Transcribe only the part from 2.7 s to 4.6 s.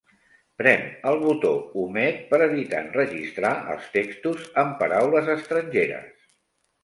enregistrar els textos